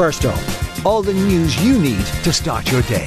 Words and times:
First 0.00 0.24
up, 0.24 0.86
all 0.86 1.02
the 1.02 1.12
news 1.12 1.62
you 1.62 1.78
need 1.78 2.06
to 2.24 2.32
start 2.32 2.72
your 2.72 2.80
day. 2.84 3.06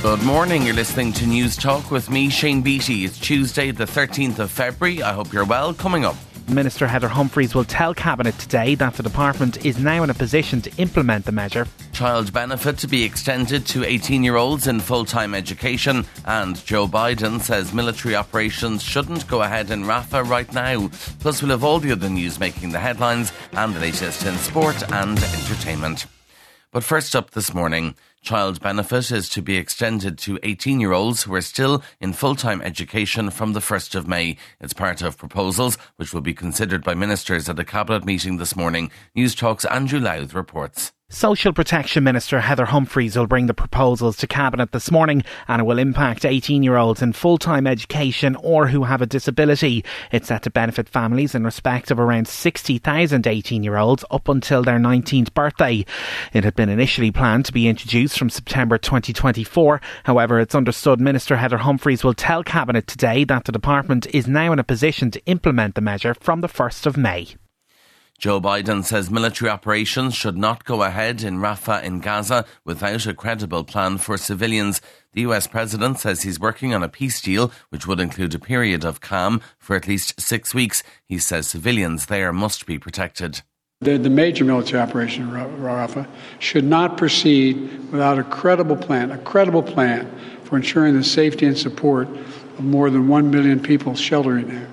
Good 0.00 0.22
morning. 0.22 0.62
You're 0.62 0.74
listening 0.74 1.12
to 1.12 1.26
Newstalk 1.26 1.90
with 1.90 2.08
me, 2.08 2.30
Shane 2.30 2.62
Beatty. 2.62 3.04
It's 3.04 3.18
Tuesday, 3.18 3.72
the 3.72 3.84
13th 3.84 4.38
of 4.38 4.50
February. 4.50 5.02
I 5.02 5.12
hope 5.12 5.34
you're 5.34 5.44
well. 5.44 5.74
Coming 5.74 6.06
up. 6.06 6.16
Minister 6.48 6.86
Heather 6.86 7.08
Humphreys 7.08 7.54
will 7.54 7.64
tell 7.64 7.92
Cabinet 7.92 8.38
today 8.38 8.74
that 8.76 8.94
the 8.94 9.02
department 9.02 9.64
is 9.64 9.78
now 9.78 10.02
in 10.02 10.10
a 10.10 10.14
position 10.14 10.60
to 10.62 10.70
implement 10.76 11.24
the 11.24 11.32
measure. 11.32 11.66
Child 11.92 12.32
benefit 12.32 12.78
to 12.78 12.86
be 12.86 13.02
extended 13.02 13.66
to 13.66 13.84
18 13.84 14.22
year 14.22 14.36
olds 14.36 14.66
in 14.66 14.80
full 14.80 15.04
time 15.04 15.34
education. 15.34 16.06
And 16.24 16.64
Joe 16.64 16.86
Biden 16.86 17.40
says 17.40 17.72
military 17.72 18.14
operations 18.14 18.82
shouldn't 18.82 19.26
go 19.26 19.42
ahead 19.42 19.70
in 19.70 19.84
Rafah 19.84 20.28
right 20.28 20.52
now. 20.52 20.88
Plus, 21.20 21.42
we'll 21.42 21.50
have 21.50 21.64
all 21.64 21.80
the 21.80 21.92
other 21.92 22.08
news 22.08 22.38
making 22.38 22.70
the 22.70 22.78
headlines 22.78 23.32
and 23.52 23.74
the 23.74 23.80
latest 23.80 24.24
in 24.24 24.36
sport 24.36 24.82
and 24.92 25.18
entertainment. 25.18 26.06
But 26.70 26.84
first 26.84 27.16
up 27.16 27.30
this 27.30 27.54
morning, 27.54 27.94
child 28.26 28.60
benefit 28.60 29.12
is 29.12 29.28
to 29.28 29.40
be 29.40 29.56
extended 29.56 30.18
to 30.18 30.36
18 30.42 30.80
year 30.80 30.92
olds 30.92 31.22
who 31.22 31.34
are 31.34 31.40
still 31.40 31.80
in 32.00 32.12
full 32.12 32.34
time 32.34 32.60
education 32.60 33.30
from 33.30 33.52
the 33.52 33.60
1st 33.60 33.94
of 33.94 34.08
May. 34.08 34.36
It's 34.60 34.72
part 34.72 35.00
of 35.00 35.16
proposals 35.16 35.78
which 35.94 36.12
will 36.12 36.20
be 36.20 36.34
considered 36.34 36.82
by 36.82 36.94
ministers 36.94 37.48
at 37.48 37.60
a 37.60 37.64
cabinet 37.64 38.04
meeting 38.04 38.38
this 38.38 38.56
morning. 38.56 38.90
Newstalk's 39.16 39.64
Andrew 39.66 40.00
Louth 40.00 40.34
reports. 40.34 40.92
Social 41.08 41.52
Protection 41.52 42.02
Minister 42.02 42.40
Heather 42.40 42.64
Humphreys 42.64 43.16
will 43.16 43.28
bring 43.28 43.46
the 43.46 43.54
proposals 43.54 44.16
to 44.16 44.26
Cabinet 44.26 44.72
this 44.72 44.90
morning 44.90 45.22
and 45.46 45.60
it 45.60 45.64
will 45.64 45.78
impact 45.78 46.24
18 46.24 46.64
year 46.64 46.76
olds 46.76 47.00
in 47.00 47.12
full 47.12 47.38
time 47.38 47.64
education 47.64 48.34
or 48.42 48.66
who 48.66 48.82
have 48.82 49.00
a 49.00 49.06
disability. 49.06 49.84
It's 50.10 50.26
set 50.26 50.42
to 50.42 50.50
benefit 50.50 50.88
families 50.88 51.36
in 51.36 51.44
respect 51.44 51.92
of 51.92 52.00
around 52.00 52.26
60,000 52.26 53.24
18 53.24 53.62
year 53.62 53.76
olds 53.76 54.04
up 54.10 54.28
until 54.28 54.64
their 54.64 54.80
19th 54.80 55.32
birthday. 55.32 55.86
It 56.32 56.42
had 56.42 56.56
been 56.56 56.68
initially 56.68 57.12
planned 57.12 57.44
to 57.44 57.52
be 57.52 57.68
introduced 57.68 58.15
from 58.16 58.30
September 58.30 58.78
2024. 58.78 59.80
However, 60.04 60.40
it's 60.40 60.54
understood 60.54 61.00
Minister 61.00 61.36
Heather 61.36 61.58
Humphreys 61.58 62.02
will 62.02 62.14
tell 62.14 62.42
Cabinet 62.42 62.86
today 62.86 63.24
that 63.24 63.44
the 63.44 63.52
department 63.52 64.06
is 64.14 64.26
now 64.26 64.52
in 64.52 64.58
a 64.58 64.64
position 64.64 65.10
to 65.10 65.24
implement 65.26 65.74
the 65.74 65.80
measure 65.80 66.14
from 66.14 66.40
the 66.40 66.48
1st 66.48 66.86
of 66.86 66.96
May. 66.96 67.36
Joe 68.18 68.40
Biden 68.40 68.82
says 68.82 69.10
military 69.10 69.50
operations 69.50 70.14
should 70.14 70.38
not 70.38 70.64
go 70.64 70.82
ahead 70.82 71.22
in 71.22 71.36
Rafah 71.36 71.82
in 71.82 72.00
Gaza 72.00 72.46
without 72.64 73.04
a 73.06 73.12
credible 73.12 73.62
plan 73.62 73.98
for 73.98 74.16
civilians. 74.16 74.80
The 75.12 75.20
US 75.22 75.46
president 75.46 75.98
says 75.98 76.22
he's 76.22 76.40
working 76.40 76.72
on 76.72 76.82
a 76.82 76.88
peace 76.88 77.20
deal 77.20 77.52
which 77.68 77.86
would 77.86 78.00
include 78.00 78.34
a 78.34 78.38
period 78.38 78.84
of 78.84 79.02
calm 79.02 79.42
for 79.58 79.76
at 79.76 79.86
least 79.86 80.18
six 80.18 80.54
weeks. 80.54 80.82
He 81.04 81.18
says 81.18 81.46
civilians 81.46 82.06
there 82.06 82.32
must 82.32 82.64
be 82.64 82.78
protected. 82.78 83.42
The, 83.82 83.98
the 83.98 84.08
major 84.08 84.42
military 84.42 84.82
operation 84.82 85.24
in 85.24 85.30
Rafah 85.30 86.08
should 86.38 86.64
not 86.64 86.96
proceed 86.96 87.56
without 87.92 88.18
a 88.18 88.24
credible 88.24 88.76
plan, 88.76 89.10
a 89.10 89.18
credible 89.18 89.62
plan 89.62 90.10
for 90.44 90.56
ensuring 90.56 90.94
the 90.94 91.04
safety 91.04 91.44
and 91.44 91.58
support 91.58 92.08
of 92.08 92.64
more 92.64 92.88
than 92.88 93.06
one 93.06 93.30
million 93.30 93.60
people 93.60 93.94
sheltering 93.94 94.48
there. 94.48 94.68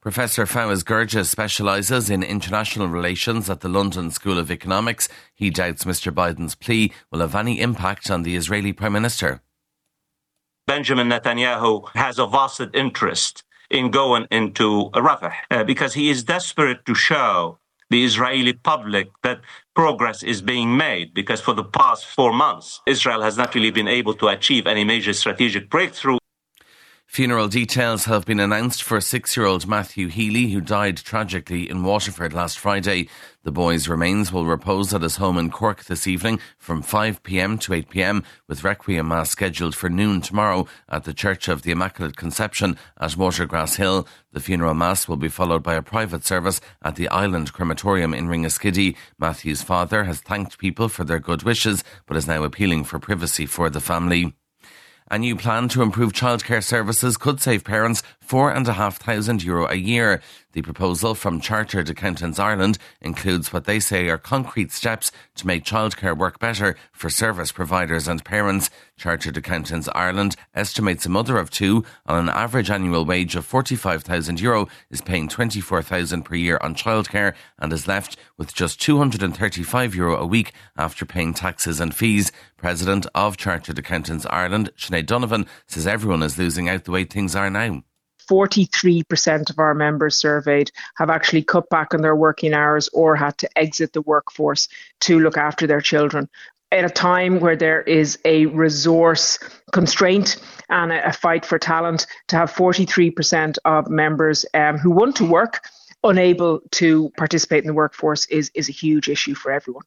Professor 0.00 0.46
Fawaz 0.46 0.82
Gerges 0.82 1.26
specialises 1.26 2.10
in 2.10 2.24
international 2.24 2.88
relations 2.88 3.48
at 3.48 3.60
the 3.60 3.68
London 3.68 4.10
School 4.10 4.38
of 4.38 4.50
Economics. 4.50 5.08
He 5.34 5.50
doubts 5.50 5.84
Mr 5.84 6.12
Biden's 6.12 6.56
plea 6.56 6.92
will 7.12 7.20
have 7.20 7.36
any 7.36 7.60
impact 7.60 8.10
on 8.10 8.24
the 8.24 8.34
Israeli 8.34 8.72
Prime 8.72 8.94
Minister. 8.94 9.42
Benjamin 10.66 11.08
Netanyahu 11.08 11.88
has 11.94 12.18
a 12.18 12.26
vested 12.26 12.74
interest 12.74 13.44
in 13.70 13.90
going 13.90 14.26
into 14.30 14.90
Rafah 14.92 15.32
uh, 15.50 15.64
because 15.64 15.94
he 15.94 16.10
is 16.10 16.24
desperate 16.24 16.84
to 16.86 16.94
show 16.94 17.58
the 17.90 18.04
Israeli 18.04 18.52
public 18.52 19.08
that 19.22 19.40
progress 19.74 20.22
is 20.22 20.42
being 20.42 20.76
made 20.76 21.14
because 21.14 21.40
for 21.40 21.54
the 21.54 21.64
past 21.64 22.06
four 22.06 22.32
months, 22.32 22.80
Israel 22.86 23.22
has 23.22 23.36
not 23.36 23.54
really 23.54 23.70
been 23.70 23.88
able 23.88 24.14
to 24.14 24.28
achieve 24.28 24.66
any 24.66 24.84
major 24.84 25.12
strategic 25.12 25.70
breakthrough. 25.70 26.17
Funeral 27.08 27.48
details 27.48 28.04
have 28.04 28.26
been 28.26 28.38
announced 28.38 28.82
for 28.82 29.00
six 29.00 29.34
year 29.34 29.46
old 29.46 29.66
Matthew 29.66 30.08
Healy, 30.08 30.52
who 30.52 30.60
died 30.60 30.98
tragically 30.98 31.68
in 31.68 31.82
Waterford 31.82 32.34
last 32.34 32.58
Friday. 32.58 33.08
The 33.42 33.50
boy's 33.50 33.88
remains 33.88 34.30
will 34.30 34.44
repose 34.44 34.92
at 34.92 35.00
his 35.00 35.16
home 35.16 35.38
in 35.38 35.50
Cork 35.50 35.84
this 35.84 36.06
evening 36.06 36.38
from 36.58 36.82
5pm 36.82 37.58
to 37.60 37.72
8pm, 37.72 38.24
with 38.46 38.62
Requiem 38.62 39.08
Mass 39.08 39.30
scheduled 39.30 39.74
for 39.74 39.88
noon 39.88 40.20
tomorrow 40.20 40.68
at 40.88 41.04
the 41.04 41.14
Church 41.14 41.48
of 41.48 41.62
the 41.62 41.70
Immaculate 41.70 42.16
Conception 42.16 42.76
at 43.00 43.12
Watergrasshill. 43.12 44.06
The 44.32 44.40
funeral 44.40 44.74
Mass 44.74 45.08
will 45.08 45.16
be 45.16 45.30
followed 45.30 45.62
by 45.62 45.74
a 45.74 45.82
private 45.82 46.26
service 46.26 46.60
at 46.82 46.96
the 46.96 47.08
Island 47.08 47.54
Crematorium 47.54 48.12
in 48.12 48.28
Ringaskiddy. 48.28 48.94
Matthew's 49.18 49.62
father 49.62 50.04
has 50.04 50.20
thanked 50.20 50.58
people 50.58 50.90
for 50.90 51.04
their 51.04 51.18
good 51.18 51.42
wishes, 51.42 51.82
but 52.06 52.18
is 52.18 52.28
now 52.28 52.44
appealing 52.44 52.84
for 52.84 52.98
privacy 52.98 53.46
for 53.46 53.70
the 53.70 53.80
family. 53.80 54.34
A 55.10 55.18
new 55.18 55.36
plan 55.36 55.70
to 55.70 55.80
improve 55.80 56.12
childcare 56.12 56.62
services 56.62 57.16
could 57.16 57.40
save 57.40 57.64
parents 57.64 58.02
four 58.28 58.52
and 58.52 58.68
a 58.68 59.74
year. 59.74 60.20
The 60.52 60.60
proposal 60.60 61.14
from 61.14 61.40
Chartered 61.40 61.88
Accountants 61.88 62.38
Ireland 62.38 62.76
includes 63.00 63.54
what 63.54 63.64
they 63.64 63.80
say 63.80 64.10
are 64.10 64.18
concrete 64.18 64.70
steps 64.70 65.10
to 65.36 65.46
make 65.46 65.64
childcare 65.64 66.16
work 66.16 66.38
better 66.38 66.76
for 66.92 67.08
service 67.08 67.52
providers 67.52 68.06
and 68.06 68.22
parents. 68.22 68.68
Chartered 68.98 69.38
Accountants 69.38 69.88
Ireland 69.94 70.36
estimates 70.54 71.06
a 71.06 71.08
mother 71.08 71.38
of 71.38 71.50
two 71.50 71.86
on 72.04 72.18
an 72.18 72.28
average 72.28 72.70
annual 72.70 73.06
wage 73.06 73.34
of 73.34 73.46
45,000 73.46 74.40
euro 74.40 74.68
is 74.90 75.00
paying 75.00 75.28
24,000 75.28 76.22
per 76.22 76.34
year 76.34 76.58
on 76.60 76.74
childcare 76.74 77.34
and 77.58 77.72
is 77.72 77.88
left 77.88 78.18
with 78.36 78.54
just 78.54 78.78
235 78.82 79.94
euro 79.94 80.18
a 80.18 80.26
week 80.26 80.52
after 80.76 81.06
paying 81.06 81.32
taxes 81.32 81.80
and 81.80 81.94
fees. 81.94 82.30
President 82.58 83.06
of 83.14 83.38
Chartered 83.38 83.78
Accountants 83.78 84.26
Ireland, 84.26 84.70
Sinead 84.76 85.06
Donovan, 85.06 85.46
says 85.66 85.86
everyone 85.86 86.22
is 86.22 86.36
losing 86.36 86.68
out 86.68 86.84
the 86.84 86.90
way 86.90 87.04
things 87.04 87.34
are 87.34 87.48
now. 87.48 87.84
43% 88.28 89.50
of 89.50 89.58
our 89.58 89.74
members 89.74 90.16
surveyed 90.16 90.70
have 90.96 91.10
actually 91.10 91.42
cut 91.42 91.68
back 91.70 91.94
on 91.94 92.02
their 92.02 92.16
working 92.16 92.54
hours 92.54 92.88
or 92.92 93.16
had 93.16 93.36
to 93.38 93.58
exit 93.58 93.92
the 93.92 94.02
workforce 94.02 94.68
to 95.00 95.18
look 95.18 95.36
after 95.36 95.66
their 95.66 95.80
children. 95.80 96.28
At 96.70 96.84
a 96.84 96.90
time 96.90 97.40
where 97.40 97.56
there 97.56 97.80
is 97.82 98.18
a 98.26 98.46
resource 98.46 99.38
constraint 99.72 100.36
and 100.68 100.92
a, 100.92 101.12
fight 101.12 101.46
for 101.46 101.58
talent, 101.58 102.06
to 102.28 102.36
have 102.36 102.52
43% 102.52 103.56
of 103.64 103.88
members 103.88 104.44
um, 104.52 104.76
who 104.76 104.90
want 104.90 105.16
to 105.16 105.24
work 105.24 105.60
unable 106.04 106.60
to 106.72 107.10
participate 107.16 107.64
in 107.64 107.68
the 107.68 107.74
workforce 107.74 108.26
is, 108.26 108.50
is 108.54 108.68
a 108.68 108.72
huge 108.72 109.08
issue 109.08 109.34
for 109.34 109.50
everyone. 109.50 109.84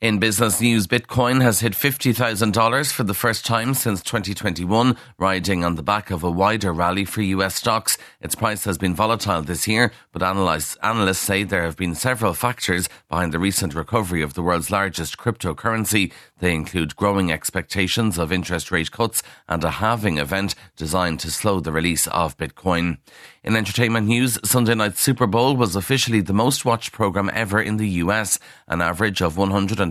In 0.00 0.18
business 0.18 0.62
news, 0.62 0.86
Bitcoin 0.86 1.42
has 1.42 1.60
hit 1.60 1.74
$50,000 1.74 2.90
for 2.90 3.02
the 3.02 3.12
first 3.12 3.44
time 3.44 3.74
since 3.74 4.02
2021, 4.02 4.96
riding 5.18 5.62
on 5.62 5.74
the 5.74 5.82
back 5.82 6.10
of 6.10 6.24
a 6.24 6.30
wider 6.30 6.72
rally 6.72 7.04
for 7.04 7.20
US 7.20 7.56
stocks. 7.56 7.98
Its 8.18 8.34
price 8.34 8.64
has 8.64 8.78
been 8.78 8.94
volatile 8.94 9.42
this 9.42 9.68
year, 9.68 9.92
but 10.10 10.22
analysts, 10.22 10.78
analysts 10.82 11.18
say 11.18 11.42
there 11.44 11.64
have 11.64 11.76
been 11.76 11.94
several 11.94 12.32
factors 12.32 12.88
behind 13.10 13.34
the 13.34 13.38
recent 13.38 13.74
recovery 13.74 14.22
of 14.22 14.32
the 14.32 14.40
world's 14.40 14.70
largest 14.70 15.18
cryptocurrency. 15.18 16.10
They 16.38 16.54
include 16.54 16.96
growing 16.96 17.30
expectations 17.30 18.16
of 18.16 18.32
interest 18.32 18.70
rate 18.70 18.90
cuts 18.90 19.22
and 19.50 19.62
a 19.62 19.70
halving 19.70 20.16
event 20.16 20.54
designed 20.78 21.20
to 21.20 21.30
slow 21.30 21.60
the 21.60 21.72
release 21.72 22.06
of 22.06 22.38
Bitcoin. 22.38 22.96
In 23.44 23.54
entertainment 23.54 24.06
news, 24.06 24.38
Sunday 24.44 24.74
night's 24.74 25.00
Super 25.00 25.26
Bowl 25.26 25.56
was 25.56 25.76
officially 25.76 26.22
the 26.22 26.32
most 26.32 26.64
watched 26.64 26.92
program 26.92 27.30
ever 27.34 27.60
in 27.60 27.76
the 27.76 27.88
US. 28.04 28.38
An 28.66 28.80
average 28.80 29.20
of 29.20 29.36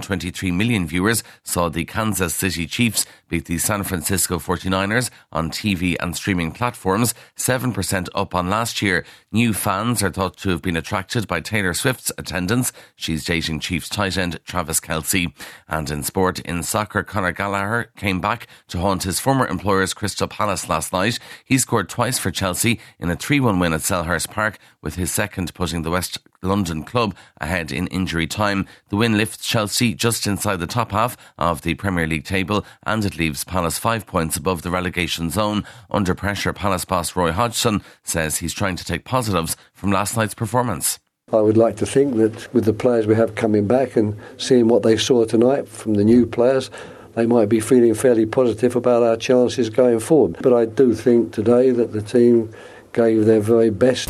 123 0.04 0.52
million 0.52 0.86
viewers 0.86 1.24
saw 1.44 1.70
the 1.70 1.86
Kansas 1.86 2.36
City 2.36 2.68
Chiefs 2.68 3.08
beat 3.28 3.46
the 3.46 3.58
San 3.58 3.84
Francisco 3.84 4.38
49ers 4.38 5.10
on 5.32 5.50
TV 5.50 5.96
and 6.00 6.16
streaming 6.16 6.52
platforms, 6.52 7.16
7% 7.36 8.10
up 8.14 8.36
on 8.36 8.50
last 8.50 8.82
year. 8.82 9.04
New 9.32 9.54
fans 9.54 10.04
are 10.04 10.12
thought 10.12 10.38
to 10.38 10.50
have 10.50 10.62
been 10.62 10.78
attracted 10.78 11.28
by 11.28 11.40
Taylor 11.40 11.74
Swift's 11.74 12.12
attendance. 12.18 12.72
She's 12.96 13.26
dating 13.26 13.62
Chiefs 13.62 13.90
tight 13.90 14.18
end 14.18 14.40
Travis 14.46 14.80
Kelce. 14.80 15.34
And 15.68 15.90
in 15.90 16.04
sport, 16.04 16.40
in 16.42 16.62
soccer, 16.62 17.04
Conor 17.04 17.32
Gallagher 17.32 17.92
came 17.96 18.22
back 18.22 18.48
to 18.68 18.80
haunt 18.80 19.04
his 19.04 19.20
former 19.20 19.48
employers 19.48 19.94
Crystal 19.94 20.28
Palace 20.28 20.70
last 20.70 20.94
night. 20.94 21.18
He 21.46 21.58
scored 21.58 21.90
twice 21.90 22.20
for 22.20 22.32
Chelsea 22.32 22.80
in 23.00 23.10
a 23.10 23.16
3 23.16 23.40
3 23.40 23.46
1 23.46 23.60
win 23.60 23.74
at 23.74 23.82
Selhurst 23.82 24.32
Park, 24.32 24.58
with 24.82 24.96
his 24.96 25.12
second 25.12 25.54
putting 25.54 25.84
the 25.84 25.92
West 25.92 26.18
London 26.42 26.84
club 26.84 27.16
ahead 27.40 27.72
in 27.72 27.88
injury 27.88 28.28
time. 28.28 28.66
The 28.90 28.96
win 28.96 29.18
lifts 29.18 29.46
Chelsea 29.46 29.94
just 29.94 30.28
inside 30.28 30.58
the 30.58 30.68
top 30.68 30.92
half 30.92 31.18
of 31.38 31.62
the 31.62 31.76
Premier 31.76 32.08
League 32.08 32.26
table 32.26 32.66
and 32.84 33.04
it 33.06 33.18
leaves 33.18 33.44
Palace 33.44 33.78
five 33.78 34.06
points 34.06 34.38
above 34.38 34.62
the 34.62 34.72
relegation 34.72 35.30
zone. 35.30 35.66
Under 35.90 36.16
pressure, 36.16 36.54
Palace 36.54 36.86
boss 36.86 37.16
Roy 37.16 37.32
Hodgson 37.32 37.82
says 38.04 38.38
he's 38.38 38.54
trying 38.54 38.76
to 38.78 38.86
take 38.86 39.06
positives 39.06 39.56
from 39.74 39.92
last 39.92 40.16
night's 40.16 40.34
performance. 40.34 41.00
I 41.32 41.42
would 41.42 41.58
like 41.58 41.76
to 41.78 41.86
think 41.86 42.16
that 42.16 42.52
with 42.54 42.66
the 42.66 42.74
players 42.74 43.06
we 43.06 43.14
have 43.16 43.36
coming 43.36 43.68
back 43.68 43.96
and 43.96 44.18
seeing 44.38 44.68
what 44.68 44.82
they 44.82 44.98
saw 44.98 45.26
tonight 45.26 45.68
from 45.68 45.94
the 45.94 46.04
new 46.04 46.26
players, 46.26 46.72
they 47.14 47.28
might 47.28 47.50
be 47.50 47.60
feeling 47.60 47.94
fairly 47.94 48.26
positive 48.26 48.76
about 48.76 49.04
our 49.04 49.16
chances 49.16 49.70
going 49.70 50.00
forward. 50.00 50.38
But 50.42 50.54
I 50.54 50.66
do 50.66 50.94
think 50.94 51.34
today 51.34 51.70
that 51.72 51.92
the 51.92 52.02
team 52.02 52.52
gave 52.94 53.26
their 53.26 53.42
very 53.42 53.70
best. 53.70 54.10